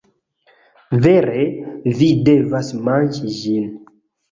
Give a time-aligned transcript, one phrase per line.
[1.03, 1.43] Vere
[2.01, 3.71] vi devas manĝi ĝin.